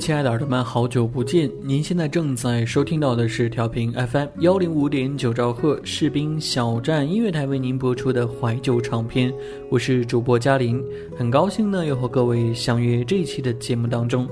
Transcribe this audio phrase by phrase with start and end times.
[0.00, 1.50] 亲爱的耳朵们，好久不见！
[1.62, 9.30] 您现在正在收听到的是调频 FM 幺零五点九兆赫士兵小站音乐台为您播出的怀旧唱片，
[9.68, 10.82] 我是主播嘉玲，
[11.18, 14.26] 很高兴呢又和各位相约这一期的节目当中。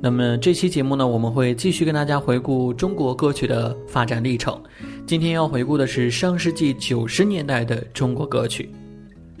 [0.00, 4.58] 那么这期节目呢，我们会继续跟大家回顾中国歌曲的发展历程。
[5.06, 8.70] 今天要回顾的是上世纪九十年代的中国歌曲。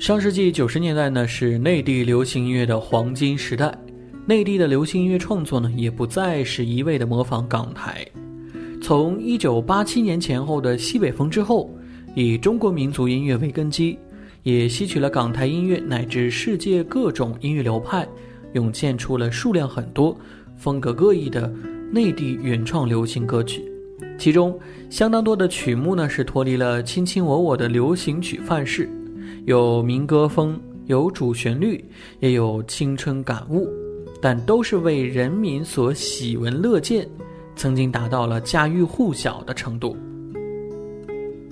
[0.04, 3.74] 上世纪九十年代呢，是内地流行音乐的黄金时代。
[4.26, 8.06] 内地的流行音乐创作呢，也不再是一味的模仿港台。
[8.82, 11.74] 从一九八七年前后的西北风之后，
[12.14, 13.98] 以中国民族音乐为根基，
[14.42, 18.06] 也吸取了港台音乐乃至世界各种音乐流派，
[18.52, 20.14] 涌现出了数量很多、
[20.54, 21.50] 风格各异的
[21.90, 23.64] 内地原创流行歌曲。
[24.18, 28.86] 其中，相当多的曲目呢，是脱离了卿卿我我的流行曲范式。
[29.46, 31.84] 有民歌风，有主旋律，
[32.20, 33.68] 也有青春感悟，
[34.20, 37.08] 但都是为人民所喜闻乐见，
[37.54, 39.96] 曾经达到了家喻户晓的程度。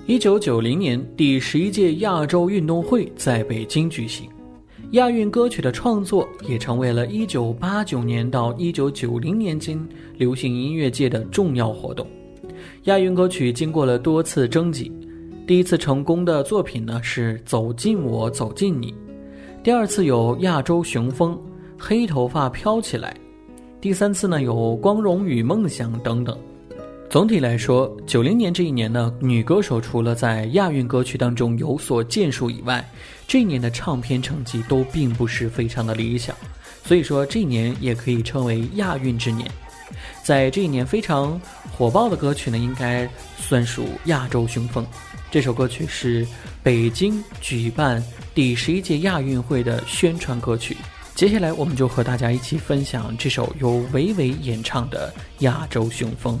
[0.05, 4.27] 一九九零年，第十一届亚洲运动会在北京举行，
[4.91, 9.79] 亚运歌曲的创作也成为了一九八九年到一九九零年间
[10.17, 12.05] 流行音乐界的重要活动。
[12.83, 14.91] 亚运歌曲经过了多次征集。
[15.45, 18.91] 第一次成功的作品呢是《走进我走进你》，
[19.61, 21.33] 第二次有《亚洲雄风》
[21.77, 23.13] 《黑头发飘起来》，
[23.81, 26.37] 第三次呢有《光荣与梦想》等等。
[27.09, 32.83] 总体来说，九零年这一年呢，女歌手除了在亚运歌曲当中有所建树以外，
[33.27, 36.33] 这一年的唱片成绩都并不是非常的理想，
[36.85, 39.45] 所以说这一年也可以称为亚运之年。
[40.23, 41.39] 在这一年非常
[41.77, 44.85] 火爆的歌曲呢，应该算属《亚洲雄风》。
[45.33, 46.27] 这首歌曲是
[46.61, 48.03] 北京举办
[48.35, 50.77] 第十一届亚运会的宣传歌曲。
[51.15, 55.11] 接下来，我们就和大家一起分享这首由维维演唱的
[55.43, 56.39] 《亚洲雄风》。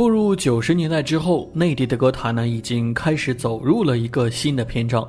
[0.00, 5.06] 步入九十年代之后，内地的歌坛呢已经开始走入了一个新的篇章。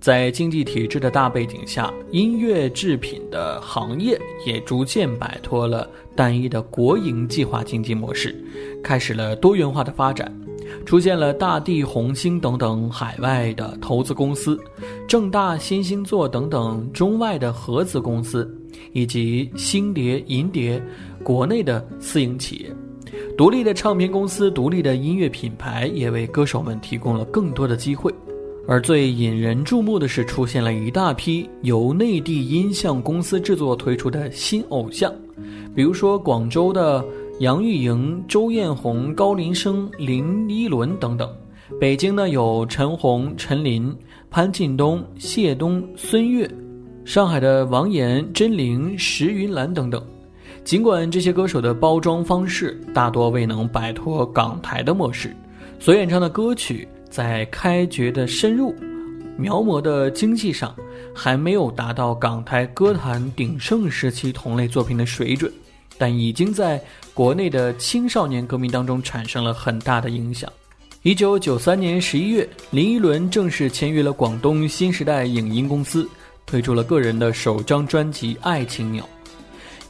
[0.00, 8.34] 在经济体制的大背景下，音乐制品的行业也逐渐摆脱了单一的国营计划经济模式，
[8.82, 10.28] 开始了多元化的发展。
[10.84, 14.58] 出现了大地、红星等等海外的投资公司，
[15.06, 18.52] 正大、新星座等等中外的合资公司，
[18.92, 20.82] 以及星碟、银碟
[21.22, 22.74] 国内的私营企业，
[23.36, 28.12] 独立的唱片公司、独立的音乐品牌也为歌手们提供了更多的机会。
[28.66, 35.12] 而最引人注目的是，出现了一大批由内地音像公司制作推出的新偶像，
[35.74, 37.04] 比如说广州的。
[37.38, 41.28] 杨钰莹、周艳红、高林生、林依轮等等，
[41.80, 43.92] 北京呢有陈红、陈琳、
[44.30, 46.48] 潘劲东、谢东、孙悦，
[47.04, 50.00] 上海的王岩、甄玲、石云兰等等。
[50.64, 55.34] 尽管这些歌手的包装方式大多未能摆脱港台的模式，
[55.80, 58.74] 所演唱的歌曲在开掘的深入、
[59.36, 60.74] 描摹的精细上，
[61.12, 65.52] 还没有达到港台歌坛鼎盛时期同类作品的水准。
[65.98, 66.80] 但已经在
[67.12, 70.50] 国内的青少年革命当中产生了很大的影响。
[71.02, 76.08] 一九九三年十一月，林依轮正式签约了广东新时代影音公司，
[76.46, 79.04] 推出了个人的首张专辑《爱情鸟》。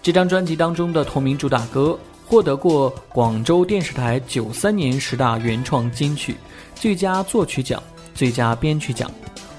[0.03, 6.35] 这张专辑当中的同名主打歌获得过广州电视台九三年十大原创金曲
[6.75, 7.81] 最佳作曲奖、
[8.13, 9.09] 最佳编曲奖，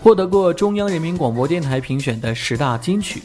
[0.01, 3.23] 获得过中央人民广播电台评选的十大金曲。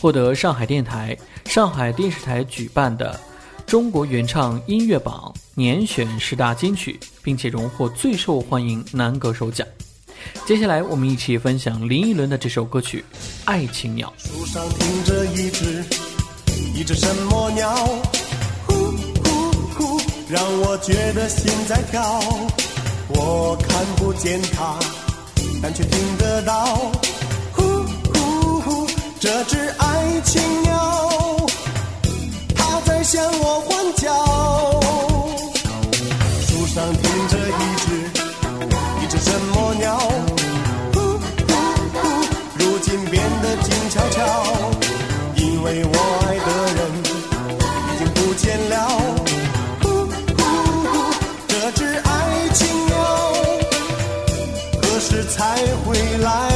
[0.00, 3.18] 获得上海电台、上海电视台举办的
[3.66, 9.66] 中国原创音乐榜年选十大金曲，并且荣获最受欢迎男歌手奖。
[10.46, 13.04] 接下来，我们一起分享林依轮的这首歌曲
[13.44, 14.10] 《爱情鸟》。
[14.26, 15.84] 树上停着一只
[16.76, 17.74] 一只什么鸟？
[18.66, 18.74] 呼
[19.24, 22.20] 呼呼，让我觉得心在跳。
[23.08, 24.78] 我看不见它，
[25.62, 26.92] 但却听得到。
[27.54, 27.62] 呼
[28.12, 28.86] 呼呼
[29.18, 31.46] 这只爱情鸟，
[32.54, 34.12] 它在向我欢叫。
[36.46, 37.86] 树上停着一只，
[39.02, 39.96] 一只什么鸟？
[40.92, 41.54] 呼呼
[41.94, 42.06] 呼，
[42.58, 44.20] 如今变得静悄悄，
[45.36, 46.25] 因为我
[55.86, 56.55] 未来。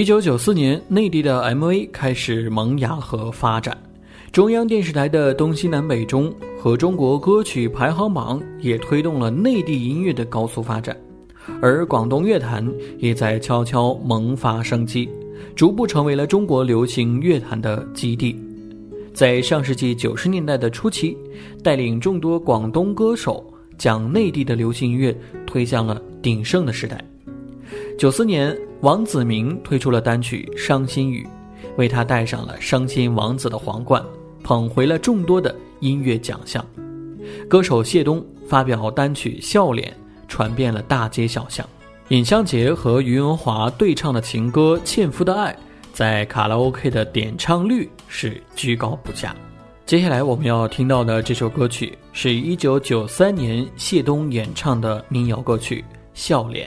[0.00, 3.76] 一九九四年，内地的 MV 开始萌芽和发展，
[4.32, 10.96] 中央电视台的东西南北中和中国歌曲排行榜也推动了内地音乐的高速发展，
[11.60, 12.66] 而广东乐坛
[12.96, 15.06] 也在悄悄萌发生机，
[15.54, 18.34] 逐步成为了中国流行乐坛的基地。
[19.12, 21.14] 在上世纪九十年代的初期，
[21.62, 23.44] 带领众多广东歌手
[23.76, 25.14] 将内地的流行音乐
[25.46, 27.04] 推向了鼎盛的时代。
[28.00, 31.22] 九四年，王子明推出了单曲《伤心雨》，
[31.76, 34.02] 为他戴上了“伤心王子”的皇冠，
[34.42, 36.64] 捧回了众多的音乐奖项。
[37.46, 39.92] 歌手谢东发表单曲《笑脸》，
[40.26, 41.68] 传遍了大街小巷。
[42.08, 45.52] 尹相杰和于文华对唱的情歌《纤夫的爱》，
[45.92, 49.36] 在卡拉 OK 的点唱率是居高不下。
[49.84, 56.66] 接下来我们要听到的这首歌曲，是一九九三年谢东演唱的民谣歌曲《笑脸》。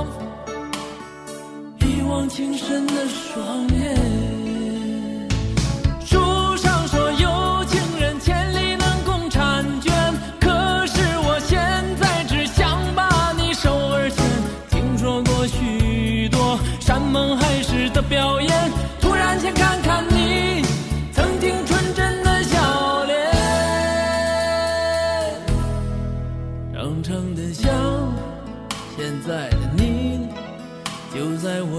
[2.11, 4.20] 望情深的双眼。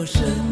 [0.02, 0.51] 我身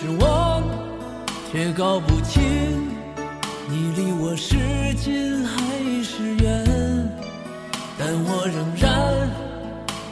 [0.00, 0.62] 是我
[1.52, 2.40] 却搞不清，
[3.68, 4.56] 你离我是
[4.94, 5.60] 近还
[6.02, 6.64] 是远。
[7.98, 9.28] 但我仍然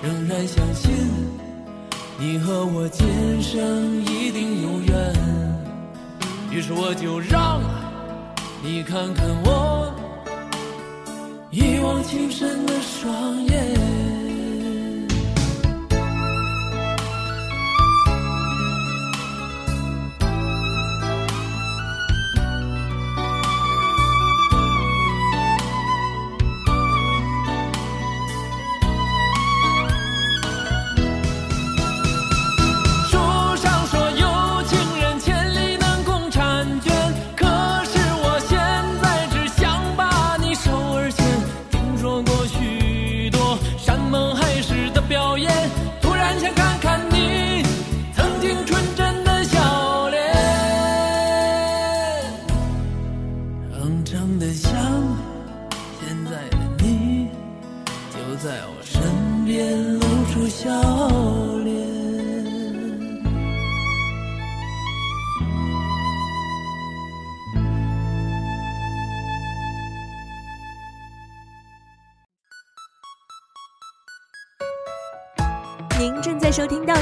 [0.02, 0.94] 仍然相信，
[2.18, 5.14] 你和我今生一定有缘。
[6.50, 7.62] 于是我就让
[8.62, 9.26] 你看看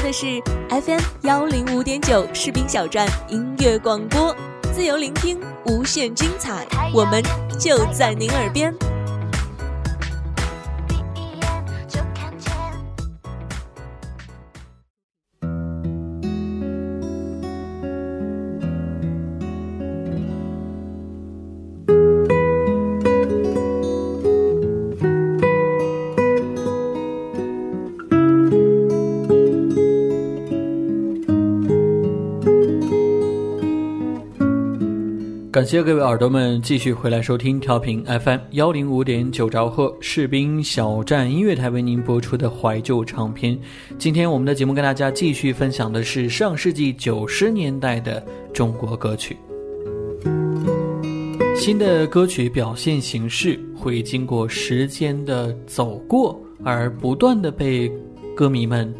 [0.07, 4.33] 的是 FM 幺零五点九士兵小站音乐广播，
[4.73, 7.21] 自由聆听，无限精彩，我们
[7.59, 8.73] 就在您耳边。
[35.57, 43.57] 感谢各位耳朵们继续回来收听调频 FM 幺零五点九兆赫士兵小站音乐台为您播出的怀旧唱片。
[43.97, 49.35] 今天我们的节目跟大家继续分享的是上世纪九十年代的中国歌曲。
[51.55, 57.91] 新的歌曲表现形式会经过时间的走过，而不断的被
[58.35, 58.93] 歌迷们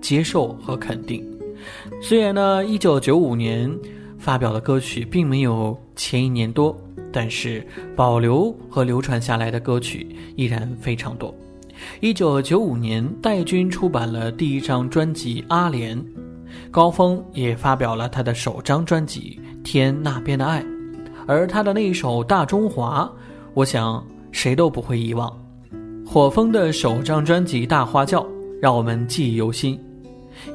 [0.00, 1.22] 接受和肯定。
[2.00, 3.70] 虽然呢，一九九五年。
[4.18, 6.76] 发表的歌曲并没有前一年多，
[7.12, 11.34] 但是保留和流传下来的歌曲依然非常多。
[12.00, 15.96] 一九九五年，戴军出版了第一张专辑《阿莲》，
[16.70, 20.60] 高峰也发表了他的首张专辑《天那边的爱》，
[21.26, 23.08] 而他的那一首《大中华》，
[23.54, 25.32] 我想谁都不会遗忘。
[26.04, 28.22] 火风的首张专辑《大花轿》
[28.60, 29.78] 让我们记忆犹新，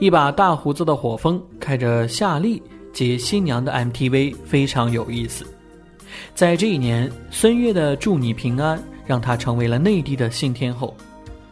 [0.02, 2.62] 一把大胡子的火风开着夏利。
[2.93, 5.43] 接新娘的 MTV 非常有意思，
[6.36, 10.95] 在这一年，孙悦的《祝你平安》让他成为了内地的新天后。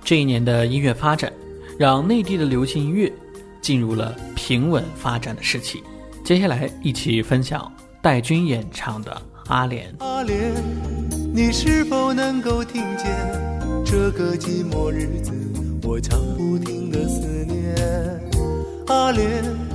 [0.04, 1.34] 这一年的音乐发展，
[1.78, 3.12] 让内地的流行音乐
[3.60, 5.82] 进入了平稳发展的时期。
[6.24, 9.12] 接下来，一起分享戴军演唱的
[9.52, 9.92] 《阿莲》。
[10.06, 10.54] 阿莲，
[11.34, 13.08] 你是否能够听见
[13.84, 15.32] 这个寂寞日子
[15.84, 17.76] 我唱不停的思念？
[18.88, 19.71] 阿莲。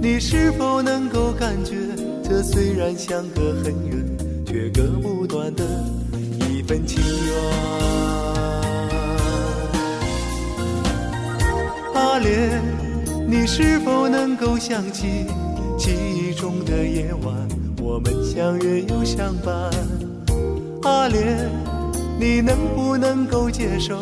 [0.00, 1.74] 你是否能够感觉，
[2.22, 4.04] 这虽然相隔很远，
[4.46, 5.64] 却割不断的
[6.48, 7.34] 一份情缘？
[11.94, 12.62] 阿莲，
[13.28, 15.26] 你是否能够想起
[15.76, 17.34] 记忆中的夜晚，
[17.82, 19.70] 我们相约又相伴？
[20.82, 21.50] 阿莲，
[22.20, 23.98] 你能不能够接受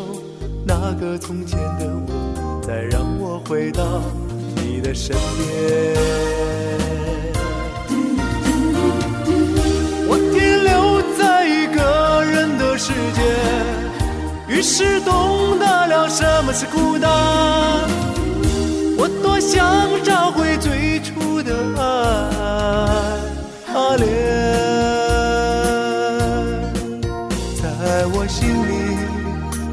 [0.67, 4.03] 那个从前的我，再让我回到？
[4.87, 5.43] 的身边，
[10.07, 13.21] 我停留在一个人的世界，
[14.47, 17.11] 于是懂得了什么是孤单。
[18.97, 21.83] 我多想找回最初的爱，
[23.75, 24.07] 阿莲，
[27.61, 28.73] 在我心里，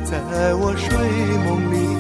[0.04, 0.90] 在我睡
[1.46, 1.93] 梦里，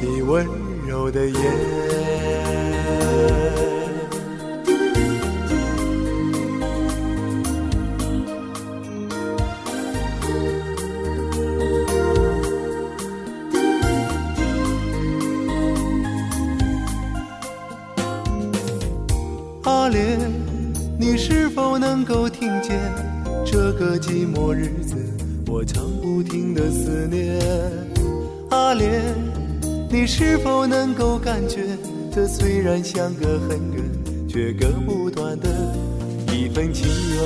[0.00, 0.46] 你温
[0.86, 1.34] 柔的眼，
[19.64, 20.20] 阿莲，
[20.96, 22.78] 你是否能够听见
[23.44, 24.96] 这个寂寞日子？
[25.50, 27.40] 我唱不停的思念，
[28.50, 29.02] 阿莲，
[29.90, 31.60] 你是否能够感觉，
[32.12, 33.82] 这虽然相隔很远，
[34.28, 35.48] 却割不断的
[36.30, 37.24] 一份情缘？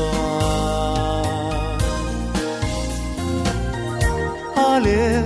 [4.54, 5.24] 阿莲，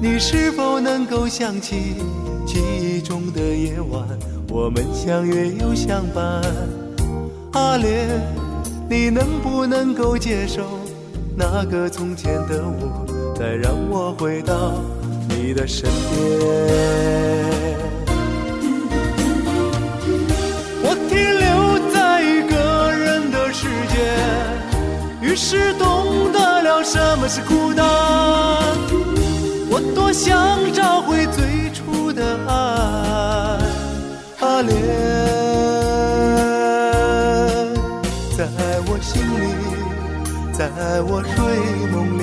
[0.00, 1.96] 你是否能够想起
[2.46, 4.08] 记忆中的夜晚，
[4.48, 6.42] 我们相约又相伴？
[7.52, 8.08] 阿莲，
[8.88, 10.81] 你能不能够接受？
[11.34, 14.74] 那个从前的我，再让我回到
[15.28, 15.90] 你的身边。
[20.84, 23.96] 我停留在一个人的世界，
[25.26, 27.86] 于是懂得了什么是孤单。
[29.70, 33.58] 我多想找回最初的爱，
[34.40, 35.11] 阿莲。
[40.92, 41.32] 在我睡
[41.90, 42.22] 梦里，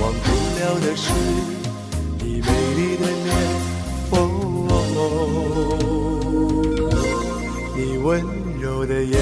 [0.00, 0.24] 忘不
[0.56, 1.12] 了的是
[2.18, 3.28] 你美丽的脸，
[4.12, 4.16] 哦，
[7.76, 8.08] 你温
[8.62, 9.20] 柔的眼。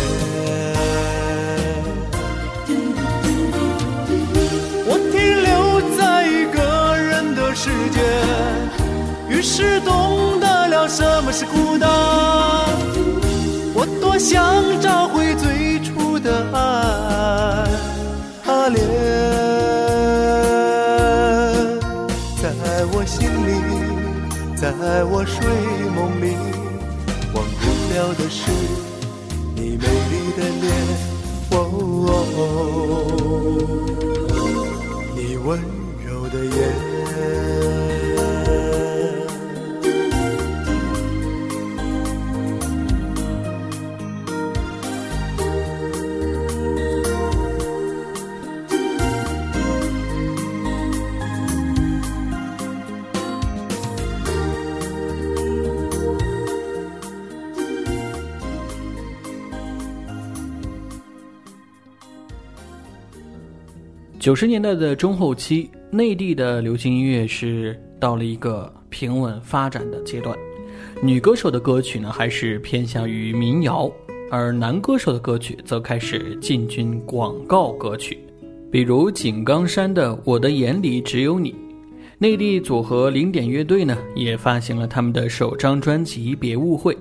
[4.87, 5.51] 我停留
[5.99, 7.99] 在一个人的世界，
[9.29, 11.91] 于是懂得了什么是孤单。
[13.75, 17.78] 我多想找回最初的爱。
[18.69, 18.79] 脸，
[22.43, 22.45] 在
[22.93, 23.51] 我心里，
[24.57, 24.65] 在
[25.05, 25.37] 我睡
[25.95, 26.25] 梦里，
[27.35, 27.61] 忘不
[27.93, 28.41] 了的是
[29.55, 30.67] 你美丽的脸，
[31.51, 31.55] 哦，
[35.15, 35.47] 你温
[36.07, 36.88] 柔的眼。
[64.29, 70.37] 九十年代的中后期，内地的流行音乐是到了一个平稳发展的阶段，
[71.03, 73.91] 女歌手的歌曲呢还是偏向于民谣，
[74.31, 78.19] 而男歌手的歌曲则开始进军广告歌曲，
[78.71, 81.53] 比如井冈山的《我的眼里只有你》，
[82.19, 86.95] 内地组合零点乐队呢也发行了他们的首张专辑《别误会》。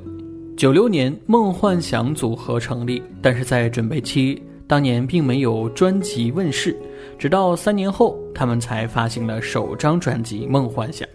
[0.56, 6.74] 九六年，梦幻想组合成立，但是在准备期，当年并没有专辑问世。
[7.18, 11.08] 直到三年后，他们才发行了首张专辑《梦幻想》。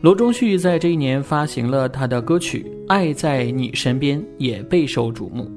[0.00, 5.50] 罗中旭在这一年发行了他的歌曲《爱在你身边》，也备受瞩目。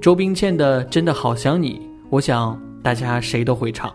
[0.00, 1.74] 周冰倩的《真的好想你》，
[2.10, 3.94] 我想大家谁都会唱。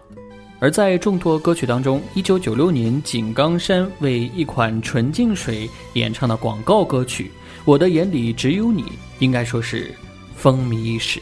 [0.60, 7.26] 而在众多歌曲当中，一九九六年井冈山为一款纯净水演唱的广告歌曲
[7.66, 8.84] 《我的眼里只有你》，
[9.20, 9.94] 应该说是
[10.34, 11.22] 风靡一时。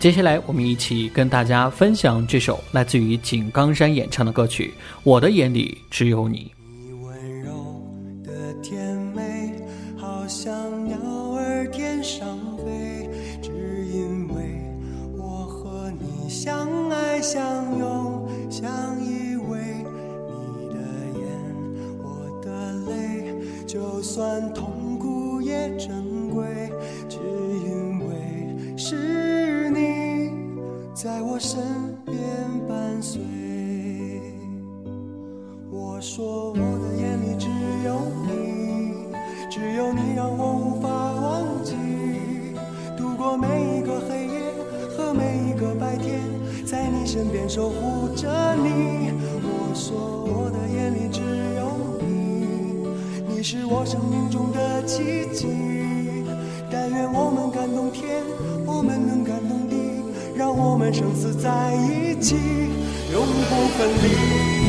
[0.00, 4.72] 接下来，我们一起跟大家分享这首来自于井冈山演唱的歌曲
[5.04, 6.50] 《我的眼里只有你》。
[6.82, 7.84] 你温柔
[8.24, 9.52] 的甜美，
[9.98, 10.96] 好像鸟
[11.34, 13.10] 儿天上飞，
[13.42, 13.50] 只
[13.92, 14.62] 因为
[15.18, 19.58] 我和你相爱相拥，相依偎。
[20.56, 20.78] 你的
[21.20, 21.28] 眼，
[22.02, 23.34] 我的泪，
[23.66, 26.72] 就算痛苦也珍贵，
[31.02, 31.58] 在我身
[32.04, 32.14] 边
[32.68, 33.22] 伴随。
[35.70, 37.48] 我说我的眼里只
[37.86, 39.06] 有你，
[39.48, 41.74] 只有你让我无法忘记。
[42.98, 44.52] 度过每一个黑夜
[44.94, 46.20] 和每一个白天，
[46.66, 49.10] 在你身边守护着你。
[49.42, 51.22] 我说我的眼里只
[51.56, 55.46] 有你，你是我生命中的奇迹。
[56.70, 58.22] 但愿我们感动天，
[58.66, 59.49] 我们能感动，
[60.40, 62.34] 让我们生死在一起，
[63.12, 64.59] 永不分离。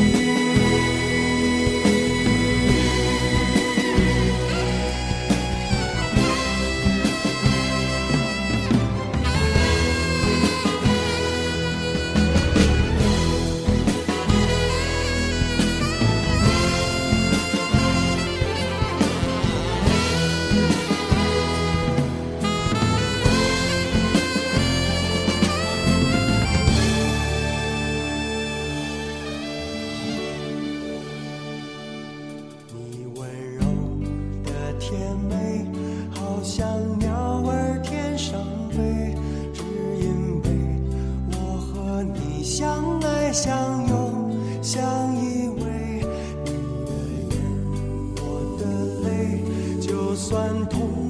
[50.32, 51.01] 酸痛。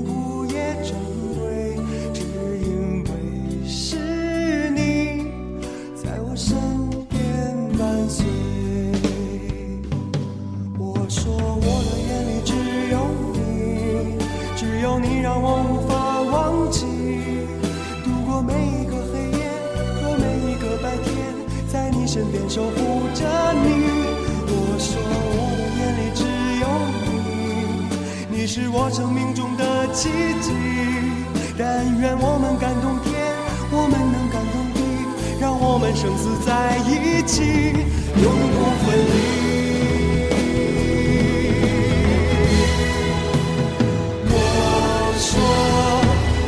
[36.12, 37.40] 我们生死在一起，
[38.22, 39.16] 永不分离。
[44.28, 44.30] 我
[45.18, 45.32] 说，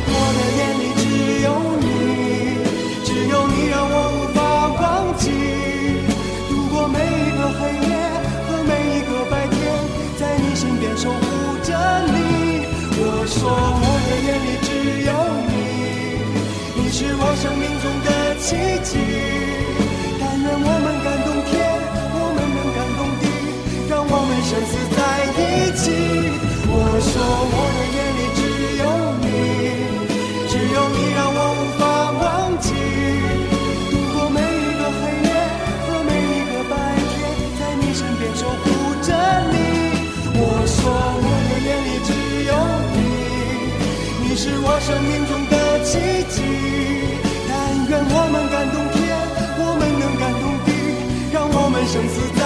[0.07, 1.03] 我的眼里只
[1.41, 1.47] 有
[1.81, 1.83] 你，
[3.03, 4.37] 只有你让我无法
[4.69, 4.83] 忘
[5.17, 5.25] 记。
[6.47, 7.91] 度过每一个黑夜
[8.47, 9.57] 和每一个白天，
[10.19, 11.17] 在你身边守护
[11.63, 11.69] 着
[12.13, 12.13] 你。
[12.97, 14.69] 我说，我的眼里只
[15.07, 15.11] 有
[15.49, 15.53] 你，
[16.75, 18.07] 你是我生命中的
[18.39, 18.45] 奇
[18.83, 18.93] 迹。
[25.55, 25.83] 一起。
[26.67, 27.11] 我说
[27.51, 28.39] 我的眼里只
[28.81, 28.83] 有
[29.23, 29.27] 你，
[30.49, 31.81] 只有你让我无法
[32.21, 32.23] 忘
[32.59, 32.67] 记。
[33.89, 35.29] 度过每一个黑夜
[35.87, 36.73] 和每一个白
[37.11, 37.15] 天，
[37.59, 38.63] 在你身边守护
[39.01, 39.09] 着
[39.51, 39.55] 你。
[40.37, 42.09] 我说我的眼里只
[42.43, 42.51] 有
[42.95, 42.99] 你，
[44.27, 45.89] 你是我生命中的奇
[46.29, 46.37] 迹。
[47.47, 47.51] 但
[47.89, 48.99] 愿我们感动天，
[49.59, 50.67] 我们能感动地，
[51.31, 52.43] 让我们生死在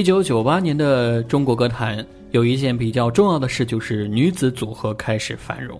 [0.00, 5.78] 一九九八年的中国歌坛有一件比较重要的事，就是女子组合开始繁荣。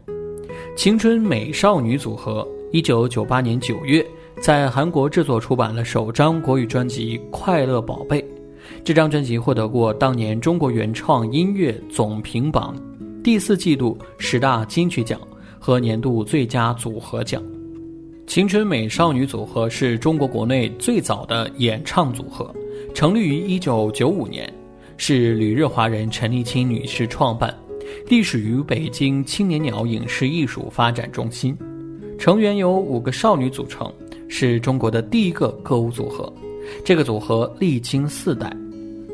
[0.77, 4.05] 青春美少女组合一九九八年九月
[4.39, 8.21] 在韩国制作出版了首张国语专辑《快乐宝贝》，
[8.85, 12.77] 这张专辑获得过当年中国原创音乐总评榜
[13.25, 15.19] 第四季度十大金曲奖
[15.59, 17.43] 和年度最佳组合奖。
[18.27, 22.55] 青春美少女组合是中国国内最早的演唱组合。
[22.95, 24.53] 成立于一九九五年，
[24.97, 27.55] 是旅日华人陈立青女士创办，
[28.09, 31.57] 隶属于北京青年鸟影视艺术发展中心。
[32.19, 33.91] 成员由五个少女组成，
[34.29, 36.31] 是中国的第一个歌舞组合。
[36.85, 38.55] 这个组合历经四代，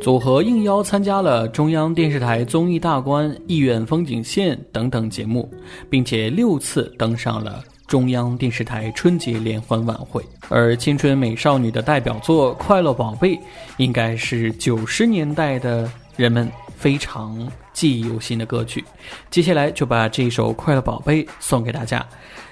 [0.00, 5.48] 组合应邀参加了中央电视台综艺大观、艺苑风景线等等节目，
[5.88, 7.62] 并且六次登上了。
[7.86, 13.36] 中央电视台春节联欢晚会，而青春美少女的代表作《快乐宝贝》，
[13.76, 18.84] 应该是九十年代的人们非常记忆犹新的歌曲。
[19.30, 22.04] 接下来就把这首《快乐宝贝》送给大家，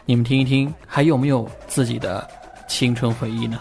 [0.04, 2.26] 你们听一听，还有没有自己的
[2.68, 3.58] 青春回忆呢？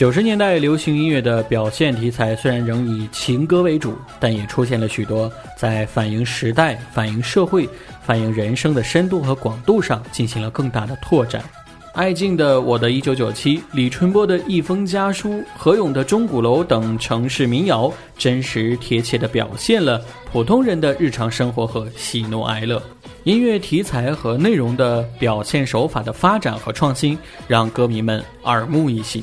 [0.00, 7.68] 九十年代流行音乐的表现题材虽然仍以情歌为主，但也出现了许多在反映时代、反映社会、
[8.02, 11.44] 反映人生的深度和广度上进行了更大的拓展。
[11.92, 20.00] 艾敬的《我的一九九七》，李春波的《一封家书》，何勇的《钟鼓楼》等城市民谣，真实贴切地表现了
[20.32, 22.82] 普通人的日常生活和喜怒哀乐。
[23.24, 29.22] 音乐题材和内容的表现手法的发展和创新，让歌迷们耳目一新。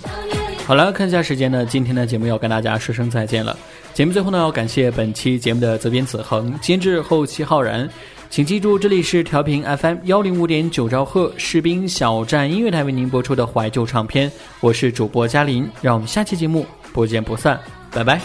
[0.68, 3.58] 好了，看一下时间呢，今天的节目要跟大家说声再见了。
[3.94, 7.90] 节目最后呢，要感谢本期节目的责编子恒、监制后期浩然。
[8.30, 17.58] 请记住，这里是调频 FM 幺零五点九兆赫士兵小站音乐台为您播出的怀旧唱片，我是主播嘉林，让我们下期节目不见不散，
[17.90, 18.20] 拜拜。